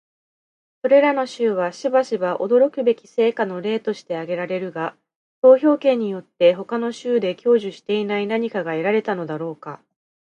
[0.81, 4.95] それらの州はしばしば驚くべき成果の例として挙げられるが、
[5.43, 9.79] 投票権によって他の州で享受していない何かが得られたのだろうか？